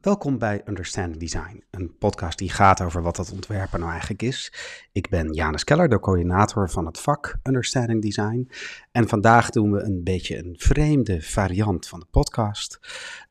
[0.00, 4.52] Welkom bij Understanding Design, een podcast die gaat over wat dat ontwerpen nou eigenlijk is.
[4.92, 8.50] Ik ben Janus Keller, de coördinator van het vak Understanding Design.
[8.92, 12.78] En vandaag doen we een beetje een vreemde variant van de podcast.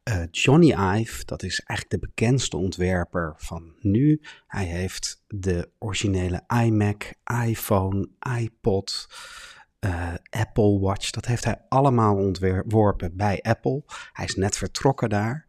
[0.04, 4.22] Uh, Johnny Ive, dat is eigenlijk de bekendste ontwerper van nu.
[4.48, 7.14] Hij heeft de originele iMac,
[7.46, 8.10] iPhone,
[8.40, 9.08] iPod,
[9.80, 13.84] uh, Apple Watch, dat heeft hij allemaal ontworpen bij Apple.
[14.14, 15.46] Hij is net vertrokken daar.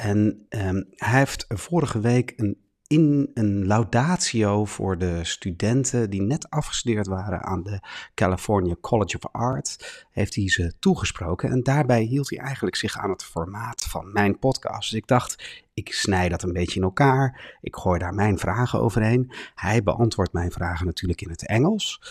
[0.00, 6.50] En um, hij heeft vorige week een, in een laudatio voor de studenten die net
[6.50, 7.80] afgestudeerd waren aan de
[8.14, 11.50] California College of Art, heeft hij ze toegesproken.
[11.50, 14.90] En daarbij hield hij eigenlijk zich aan het formaat van mijn podcast.
[14.90, 17.56] Dus ik dacht, ik snij dat een beetje in elkaar.
[17.60, 19.32] Ik gooi daar mijn vragen overheen.
[19.54, 22.02] Hij beantwoordt mijn vragen natuurlijk in het Engels.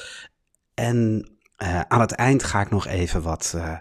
[0.73, 1.29] En
[1.63, 3.77] uh, aan het eind ga ik nog even wat uh,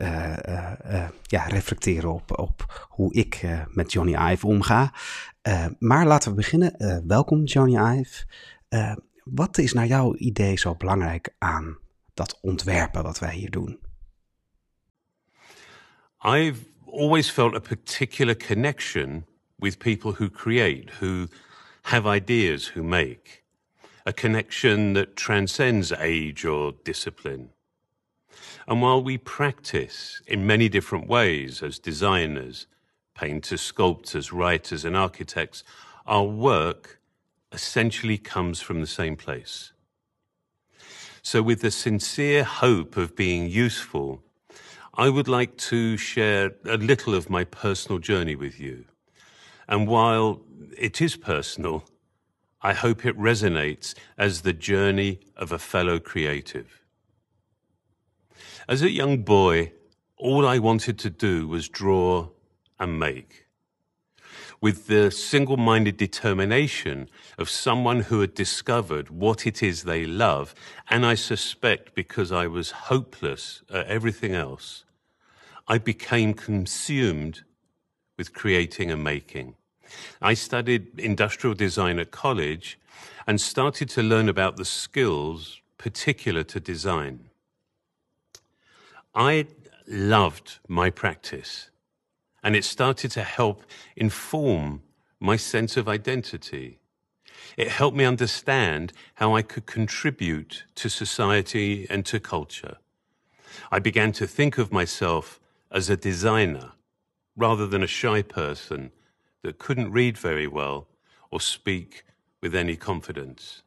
[0.00, 4.92] uh, ja, reflecteren op, op hoe ik met Johnny Ive omga.
[5.78, 7.04] maar laten we beginnen.
[7.06, 8.24] welkom Johnny Ive.
[9.24, 11.78] wat is naar jouw idee zo belangrijk aan
[12.14, 13.78] dat ontwerpen wat wij hier doen?
[16.22, 21.28] I've always felt a particular connection with people who create, who
[21.82, 23.42] have ideas, who make.
[24.06, 27.50] A connection that transcends age or discipline.
[28.68, 32.66] And while we practice in many different ways as designers,
[33.14, 35.64] painters, sculptors, writers, and architects,
[36.06, 37.00] our work
[37.50, 39.72] essentially comes from the same place.
[41.22, 44.22] So, with the sincere hope of being useful,
[44.92, 48.84] I would like to share a little of my personal journey with you.
[49.66, 50.42] And while
[50.76, 51.84] it is personal,
[52.60, 56.77] I hope it resonates as the journey of a fellow creative.
[58.68, 59.72] As a young boy,
[60.16, 62.28] all I wanted to do was draw
[62.78, 63.46] and make.
[64.60, 67.08] With the single minded determination
[67.38, 70.54] of someone who had discovered what it is they love,
[70.90, 74.84] and I suspect because I was hopeless at everything else,
[75.68, 77.44] I became consumed
[78.16, 79.54] with creating and making.
[80.20, 82.78] I studied industrial design at college
[83.26, 87.27] and started to learn about the skills particular to design.
[89.18, 89.46] I
[89.88, 91.70] loved my practice,
[92.44, 93.64] and it started to help
[93.96, 94.82] inform
[95.18, 96.78] my sense of identity.
[97.56, 102.76] It helped me understand how I could contribute to society and to culture.
[103.72, 105.40] I began to think of myself
[105.72, 106.70] as a designer
[107.36, 108.92] rather than a shy person
[109.42, 110.86] that couldn't read very well
[111.32, 112.04] or speak
[112.40, 113.62] with any confidence.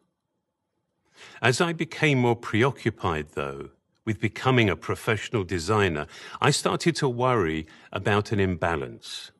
[1.41, 3.71] As I became more preoccupied, though,
[4.05, 6.07] with becoming a professional designer,
[6.39, 9.31] I started to worry about an imbalance.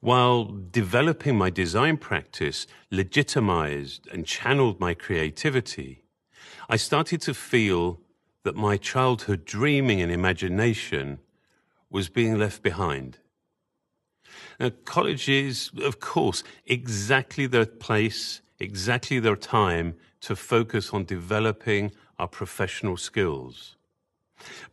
[0.00, 6.04] While developing my design practice legitimized and channeled my creativity,
[6.68, 8.00] I started to feel
[8.42, 11.18] that my childhood dreaming and imagination
[11.90, 13.18] was being left behind.
[14.58, 21.92] Now, college is, of course, exactly the place, exactly the time to focus on developing
[22.20, 23.76] our professional skills.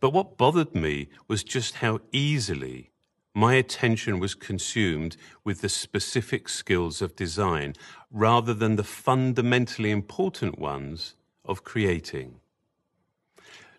[0.00, 2.90] But what bothered me was just how easily
[3.34, 7.74] my attention was consumed with the specific skills of design
[8.10, 11.14] rather than the fundamentally important ones
[11.44, 12.40] of creating.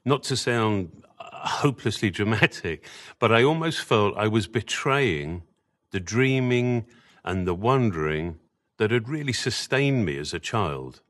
[0.05, 2.85] Not to sound uh, hopelessly dramatic,
[3.19, 5.43] but I almost felt I was betraying
[5.91, 6.85] the dreaming
[7.23, 8.39] and the wondering
[8.77, 11.01] that had really sustained me as a child.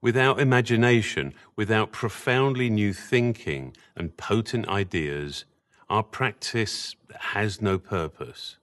[0.00, 5.46] Without imagination, without profoundly new thinking and potent ideas,
[5.86, 8.56] our practice has no purpose.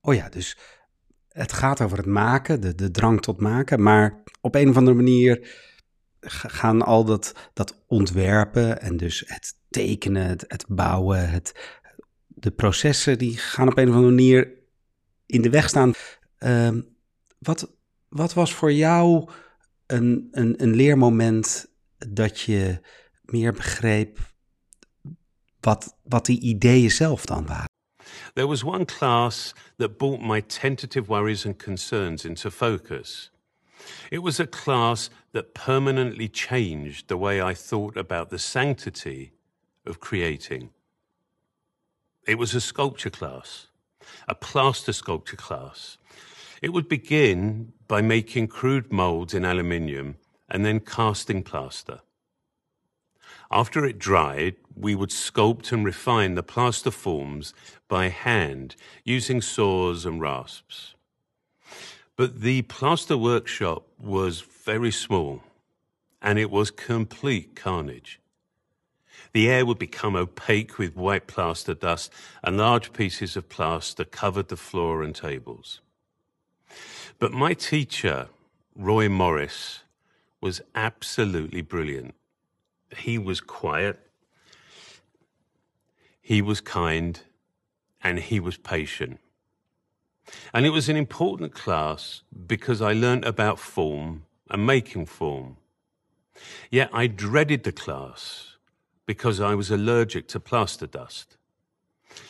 [0.00, 0.56] Oh ja, dus
[1.28, 4.96] het gaat over het maken, de, de drang tot maken, maar op een of andere
[4.96, 5.48] manier
[6.20, 11.78] gaan al dat, dat ontwerpen en dus het tekenen, het, het bouwen, het,
[12.26, 14.52] de processen, die gaan op een of andere manier
[15.26, 15.92] in de weg staan.
[16.38, 16.70] Uh,
[17.38, 17.76] wat,
[18.08, 19.30] wat was voor jou
[19.88, 21.66] een, een, een leermoment
[21.98, 22.80] dat je
[23.24, 24.18] meer begreep
[25.60, 27.66] wat, wat die ideeën zelf dan waren?
[28.34, 33.30] There was one class that brought my tentative worries and concerns into focus.
[34.10, 39.32] It was a class that permanently changed the way I thought about the sanctity
[39.84, 40.70] of creating.
[42.26, 43.68] It was a sculpture class,
[44.26, 45.98] a plaster sculpture class.
[46.60, 50.16] It would begin by making crude molds in aluminium
[50.48, 52.00] and then casting plaster.
[53.50, 57.54] After it dried, we would sculpt and refine the plaster forms
[57.88, 60.94] by hand using saws and rasps.
[62.16, 65.42] But the plaster workshop was very small
[66.20, 68.20] and it was complete carnage.
[69.32, 72.12] The air would become opaque with white plaster dust,
[72.42, 75.80] and large pieces of plaster covered the floor and tables.
[77.18, 78.28] But my teacher,
[78.76, 79.82] Roy Morris,
[80.40, 82.14] was absolutely brilliant.
[82.96, 83.98] He was quiet,
[86.20, 87.20] he was kind,
[88.02, 89.18] and he was patient.
[90.52, 95.56] And it was an important class because I learnt about form and making form.
[96.70, 98.56] Yet I dreaded the class
[99.06, 101.36] because I was allergic to plaster dust.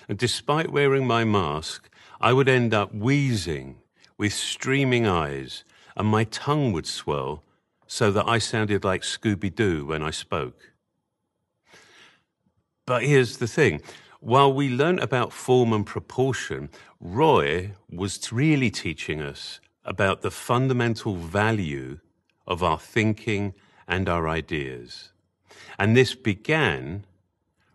[0.08, 1.90] And despite wearing my mask,
[2.20, 3.80] I would end up wheezing
[4.18, 5.64] with streaming eyes,
[5.96, 7.42] and my tongue would swell
[7.86, 10.72] so that I sounded like Scooby Doo when I spoke.
[12.84, 13.80] But here's the thing
[14.20, 16.68] while we learnt about form and proportion,
[17.00, 22.00] Roy was really teaching us about the fundamental value
[22.46, 23.54] of our thinking
[23.86, 25.12] and our ideas.
[25.78, 27.04] And this began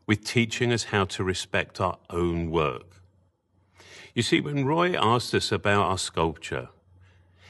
[0.06, 2.93] with teaching us how to respect our own work.
[4.14, 6.70] You see, when Roy asked us about our sculpture,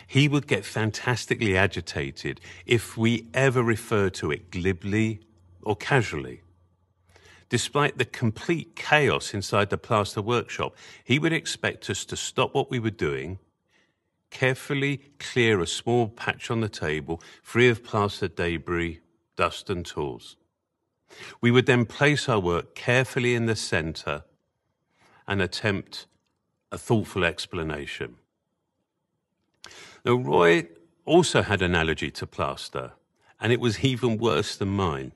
[0.08, 5.22] he would get fantastically agitated if we ever referred to it glibly
[5.62, 6.42] or casually.
[7.50, 12.72] Despite the complete chaos inside the plaster workshop, he would expect us to stop what
[12.72, 13.40] we were doing,
[14.30, 19.02] carefully clear a small patch on the table free of plaster debris,
[19.36, 20.38] dust, and tools.
[21.42, 24.24] We would then place our work carefully in the center
[25.28, 26.08] and attempt
[26.74, 28.16] a thoughtful explanation.
[30.04, 30.68] Now, Roy
[31.06, 32.94] also had an allergy to plaster,
[33.40, 35.12] and it was even worse than mine.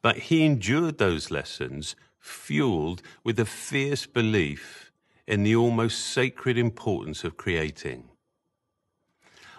[0.00, 4.92] But he endured those lessons fueled with a fierce belief
[5.26, 8.04] in the almost sacred importance of creating.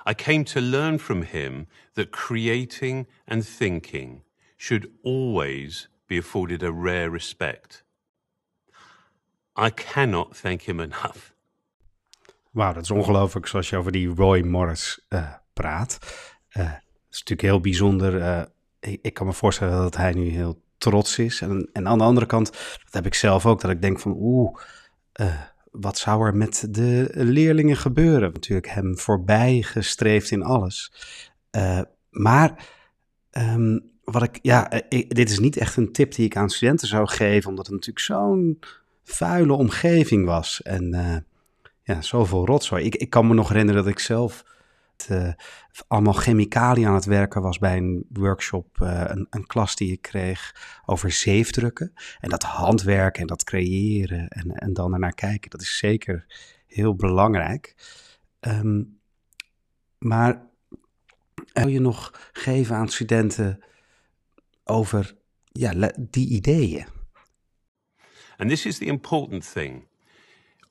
[0.05, 4.23] I came to learn from him that creating and thinking
[4.57, 7.83] should always be afforded a rare respect.
[9.59, 11.31] I cannot thank him enough.
[12.51, 15.97] Wauw, dat is ongelooflijk zoals je over die Roy Morris uh, praat.
[16.49, 18.15] Uh, dat is natuurlijk heel bijzonder.
[18.15, 18.41] Uh,
[19.01, 21.41] ik, kan me voorstellen dat hij nu heel trots is.
[21.41, 22.51] En, en aan de andere kant,
[22.83, 24.57] dat heb ik zelf ook, dat ik denk van oeh,
[25.71, 28.33] wat zou er met de leerlingen gebeuren?
[28.33, 30.93] Natuurlijk hem voorbij gestreefd in alles.
[32.09, 32.67] maar
[33.31, 37.07] um, wat ik, ja, dit is niet echt een tip die ik aan studenten zou
[37.07, 38.59] geven, omdat het natuurlijk zo'n
[39.03, 40.61] vuile omgeving was.
[40.61, 41.25] En
[41.83, 42.85] ja, zoveel rotzooi.
[42.85, 44.43] Ik, ik kan me nog herinneren dat ik zelf
[45.09, 45.33] uh,
[45.87, 50.01] allemaal chemicaliën aan het werken was bij een workshop, uh, een, een, klas die ik
[50.01, 50.55] kreeg
[50.85, 51.93] over zeefdrukken.
[52.19, 56.25] En dat handwerken en dat creëren en, en dan ernaar kijken, dat is zeker
[56.67, 57.75] heel belangrijk.
[58.39, 58.99] Um,
[59.97, 60.49] maar
[61.53, 63.63] wil je nog geven aan studenten
[64.63, 65.15] over
[65.51, 66.85] ja, die ideeën?
[68.41, 69.85] And this is the important thing.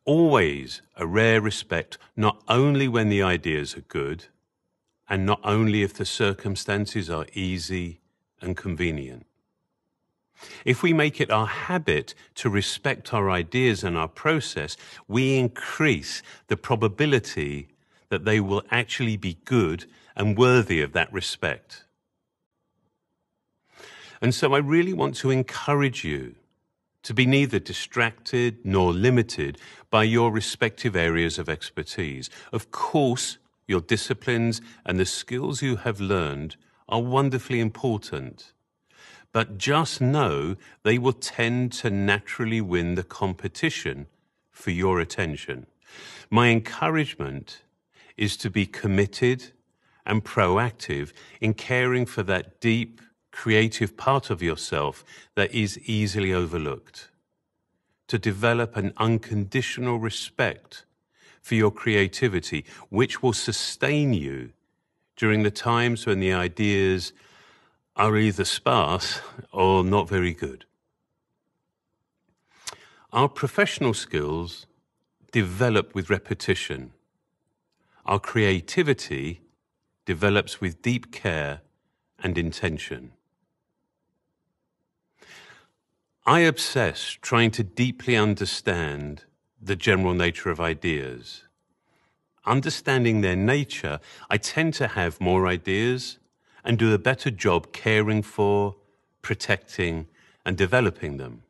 [0.04, 4.26] always a rare respect, not only when the ideas are good,
[5.08, 8.00] and not only if the circumstances are easy
[8.40, 9.24] and convenient.
[10.64, 16.22] If we make it our habit to respect our ideas and our process, we increase
[16.48, 17.68] the probability
[18.08, 19.84] that they will actually be good
[20.16, 21.84] and worthy of that respect.
[24.22, 26.34] And so I really want to encourage you
[27.02, 29.58] to be neither distracted nor limited
[29.90, 32.30] by your respective areas of expertise.
[32.52, 36.56] Of course, your disciplines and the skills you have learned
[36.88, 38.52] are wonderfully important.
[39.32, 44.06] But just know they will tend to naturally win the competition
[44.50, 45.66] for your attention.
[46.30, 47.62] My encouragement
[48.16, 49.52] is to be committed
[50.04, 57.08] and proactive in caring for that deep creative part of yourself that is easily overlooked.
[58.08, 60.84] To develop an unconditional respect
[61.40, 64.50] for your creativity, which will sustain you
[65.16, 67.12] during the times when the ideas
[67.96, 69.20] are either sparse
[69.52, 70.64] or not very good.
[73.12, 74.66] Our professional skills
[75.32, 76.92] develop with repetition.
[78.06, 79.42] Our creativity
[80.04, 81.60] develops with deep care
[82.18, 83.12] and intention.
[86.26, 89.24] I obsess trying to deeply understand
[89.60, 91.44] the general nature of ideas.
[92.46, 96.18] Understanding their nature, I tend to have more ideas
[96.62, 98.76] and do a better job caring for,
[99.22, 100.08] protecting,
[100.44, 101.42] and developing them.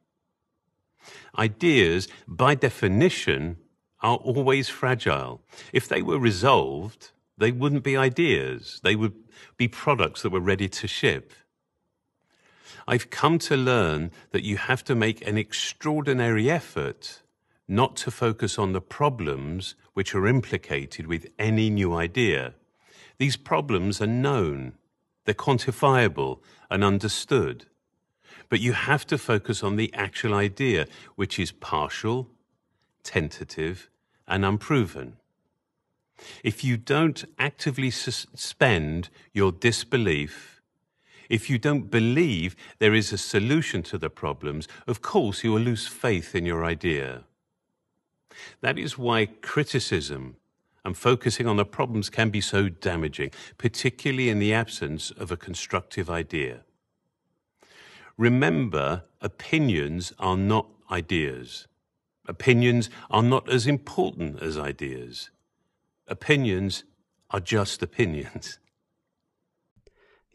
[1.36, 3.56] Ideas, by definition,
[4.02, 5.40] are always fragile.
[5.72, 8.80] If they were resolved, they wouldn't be ideas.
[8.82, 9.14] They would
[9.56, 11.32] be products that were ready to ship.
[12.90, 17.22] I've come to learn that you have to make an extraordinary effort
[17.68, 22.54] not to focus on the problems which are implicated with any new idea.
[23.18, 24.72] These problems are known,
[25.24, 27.66] they're quantifiable and understood.
[28.48, 32.28] But you have to focus on the actual idea, which is partial,
[33.04, 33.88] tentative,
[34.26, 35.16] and unproven.
[36.42, 40.59] If you don't actively suspend your disbelief,
[41.30, 45.60] if you don't believe there is a solution to the problems, of course you will
[45.60, 47.22] lose faith in your idea.
[48.60, 50.36] That is why criticism
[50.84, 55.36] and focusing on the problems can be so damaging, particularly in the absence of a
[55.36, 56.60] constructive idea.
[58.16, 61.68] Remember, opinions are not ideas.
[62.26, 65.30] Opinions are not as important as ideas.
[66.08, 66.84] Opinions
[67.30, 68.58] are just opinions.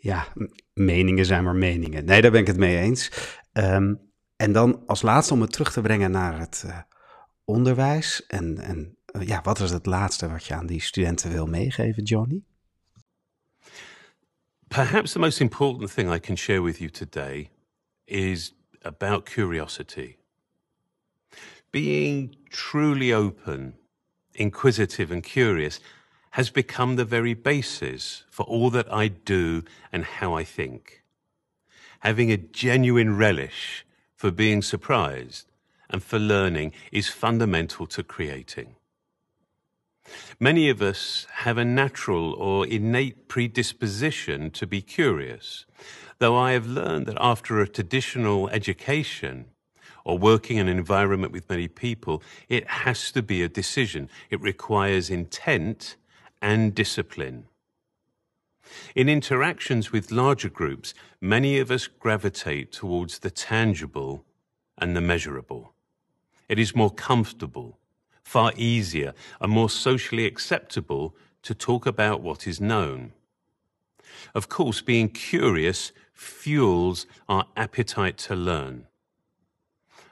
[0.06, 0.28] Ja,
[0.74, 2.06] meningen zijn maar meningen.
[2.06, 3.12] Nee, daar ben ik het mee eens.
[3.54, 4.00] Um,
[4.36, 6.78] en dan als laatste om het terug te brengen naar het uh,
[7.46, 8.26] onderwijs.
[8.26, 12.04] En, en uh, ja, wat is het laatste wat je aan die studenten wil meegeven,
[12.04, 12.44] Johnny?
[14.68, 17.50] Perhaps the most important thing I can share with you today
[18.04, 20.18] is about curiosity.
[21.70, 23.80] Being truly open,
[24.32, 25.82] inquisitive, and curious
[26.36, 29.64] has become the very basis for all that I do
[29.94, 31.02] and how I think.
[32.02, 33.86] Having a genuine relish
[34.18, 35.48] for being surprised
[35.90, 38.76] and for learning is fundamental to creating.
[40.38, 45.66] Many of us have a natural or innate predisposition to be curious,
[46.20, 49.46] though I have learned that after a traditional education
[50.04, 54.10] or working in an environment with many people, it has to be a decision.
[54.30, 55.96] It requires intent
[56.42, 57.46] and discipline.
[58.96, 64.26] In interactions with larger groups, many of us gravitate towards the tangible
[64.78, 65.74] and the measurable.
[66.50, 67.78] It is more comfortable,
[68.24, 73.14] far easier, and more socially acceptable to talk about what is known.
[74.34, 78.88] Of course, being curious fuels our appetite to learn.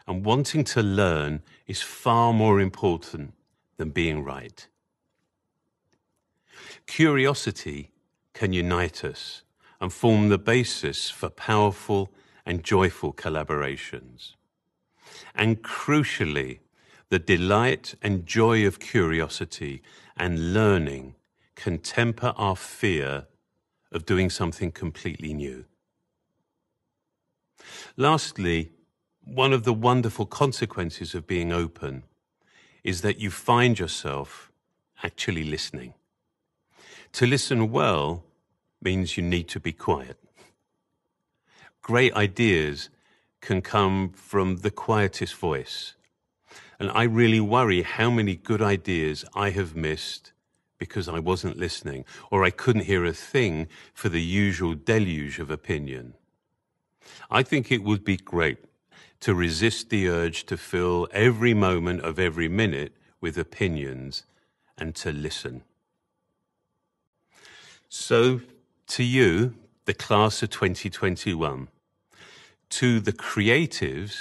[0.07, 3.33] And wanting to learn is far more important
[3.77, 4.67] than being right.
[6.85, 7.91] Curiosity
[8.33, 9.43] can unite us
[9.79, 12.11] and form the basis for powerful
[12.45, 14.33] and joyful collaborations.
[15.35, 16.59] And crucially,
[17.09, 19.81] the delight and joy of curiosity
[20.17, 21.15] and learning
[21.55, 23.27] can temper our fear
[23.91, 25.65] of doing something completely new.
[27.95, 28.71] Lastly,
[29.23, 32.03] one of the wonderful consequences of being open
[32.83, 34.51] is that you find yourself
[35.03, 35.93] actually listening.
[37.13, 38.23] To listen well
[38.81, 40.17] means you need to be quiet.
[41.83, 42.89] Great ideas
[43.39, 45.93] can come from the quietest voice.
[46.79, 50.31] And I really worry how many good ideas I have missed
[50.79, 55.51] because I wasn't listening or I couldn't hear a thing for the usual deluge of
[55.51, 56.15] opinion.
[57.29, 58.57] I think it would be great
[59.19, 64.23] to resist the urge to fill every moment of every minute with opinions
[64.79, 65.63] and to listen.
[67.95, 68.41] So,
[68.87, 69.53] to you,
[69.85, 71.67] the class of 2021,
[72.69, 74.15] to the creatives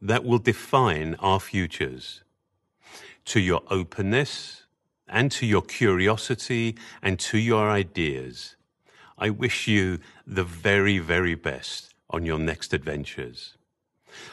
[0.00, 2.24] that will define our futures,
[3.26, 4.64] to your openness
[5.06, 8.56] and to your curiosity and to your ideas,
[9.16, 13.56] I wish you the very, very best on your next adventures.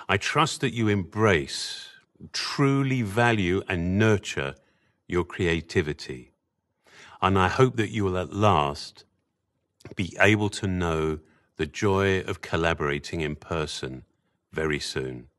[0.09, 1.89] I trust that you embrace,
[2.33, 4.55] truly value, and nurture
[5.07, 6.31] your creativity.
[7.19, 9.05] And I hope that you will at last
[9.95, 11.19] be able to know
[11.55, 14.05] the joy of collaborating in person
[14.51, 15.29] very soon.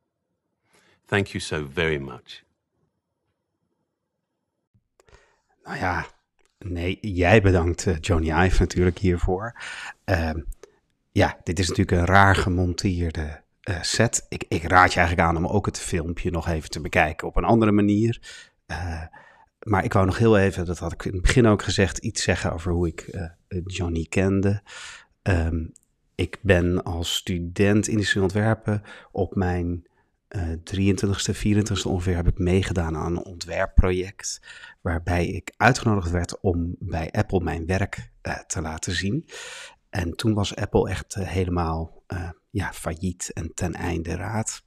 [1.07, 2.45] Thank you so very much.
[5.65, 6.07] Nou ja,
[6.59, 9.55] nee, jij bedankt eh, Johnny Ive natuurlijk hiervoor.
[10.05, 10.31] Uh,
[11.13, 14.27] ja, dit is natuurlijk een raar gemonteerde uh, set.
[14.29, 17.37] Ik, ik, raad je eigenlijk aan om ook het filmpje nog even te bekijken op
[17.37, 18.21] een andere manier.
[18.67, 19.03] Uh,
[19.63, 22.23] maar ik wou nog heel even, dat had ik in het begin ook gezegd, iets
[22.23, 23.09] zeggen over hoe ik
[23.49, 24.63] uh, Johnny kende.
[25.23, 25.73] Um,
[26.15, 29.89] ik ben als student industrieel ontwerpen op mijn
[30.37, 34.41] 23ste, 24ste ongeveer heb ik meegedaan aan een ontwerpproject.
[34.81, 38.11] Waarbij ik uitgenodigd werd om bij Apple mijn werk
[38.47, 39.27] te laten zien.
[39.91, 42.05] En toen was Apple echt helemaal
[42.51, 44.65] ja, failliet en ten einde raad.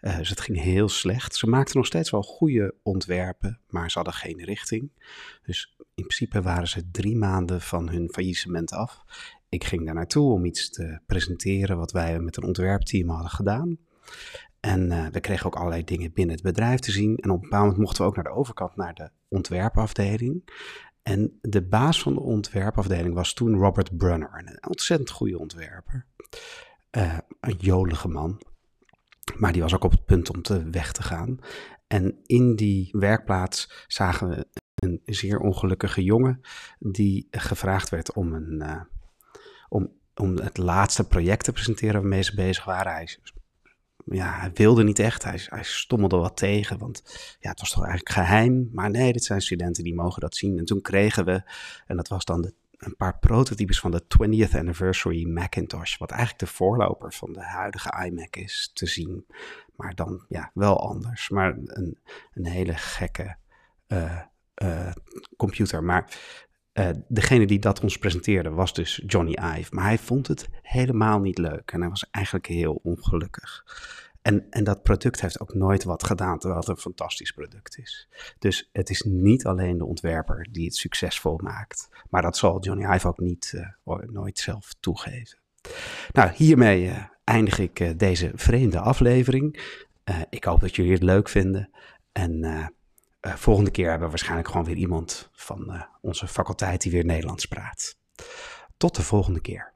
[0.00, 1.34] dus het ging heel slecht.
[1.34, 4.90] Ze maakten nog steeds wel goede ontwerpen, maar ze hadden geen richting.
[5.42, 9.04] Dus in principe waren ze drie maanden van hun faillissement af.
[9.48, 13.78] Ik ging daar naartoe om iets te presenteren wat wij met een ontwerpteam hadden gedaan.
[14.60, 17.16] En we kregen ook allerlei dingen binnen het bedrijf te zien.
[17.16, 20.50] En op een bepaald moment mochten we ook naar de overkant, naar de ontwerpafdeling.
[21.02, 26.06] En de baas van de ontwerpafdeling was toen Robert Brunner, een ontzettend goede ontwerper.
[26.96, 28.40] Uh, een jolige man.
[29.36, 31.38] Maar die was ook op het punt om te weg te gaan.
[31.86, 36.40] En in die werkplaats zagen we een zeer ongelukkige jongen
[36.78, 38.80] die gevraagd werd om, een, uh,
[39.68, 42.92] om, om het laatste project te presenteren waarmee ze bezig waren.
[42.92, 43.18] Hij,
[44.10, 47.02] ja, hij wilde niet echt, hij, hij stommelde wat tegen, want
[47.40, 48.70] ja, het was toch eigenlijk geheim.
[48.72, 50.58] Maar nee, dit zijn studenten die mogen dat zien.
[50.58, 51.42] En toen kregen we,
[51.86, 56.46] en dat was dan een paar prototypes van de 20th Anniversary Macintosh, wat eigenlijk de
[56.46, 59.26] voorloper van de huidige iMac is, te zien.
[59.76, 61.28] Maar dan ja, wel anders.
[61.28, 61.98] Maar een,
[62.32, 63.36] een hele gekke
[63.88, 64.20] uh,
[64.62, 64.92] uh,
[65.36, 65.84] computer.
[65.84, 66.18] Maar
[66.74, 69.74] uh, degene die dat ons presenteerde was dus Johnny Ive.
[69.74, 73.64] Maar hij vond het helemaal niet leuk en hij was eigenlijk heel ongelukkig.
[74.22, 78.08] En, en dat product heeft ook nooit wat gedaan, terwijl het een fantastisch product is.
[78.38, 81.88] Dus het is niet alleen de ontwerper die het succesvol maakt.
[82.10, 83.52] Maar dat zal Johnny Ive ook niet,
[83.84, 85.38] uh, nooit zelf toegeven.
[86.12, 89.60] Nou, hiermee uh, eindig ik deze vreemde aflevering.
[90.30, 91.70] ik hoop dat jullie het leuk vinden.
[92.12, 92.72] En
[93.20, 97.96] volgende keer hebben we waarschijnlijk gewoon weer iemand van onze faculteit die weer Nederlands praat.
[98.76, 99.72] Tot de volgende keer.